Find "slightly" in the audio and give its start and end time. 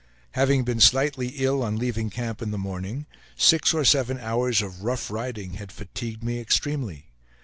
0.81-1.27